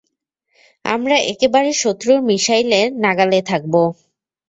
আমরা 0.85 1.17
একেবারে 1.31 1.71
শত্রুর 1.81 2.19
মিশাইলের 2.29 2.87
নাগালে 3.03 3.39
থাকবো। 3.49 3.81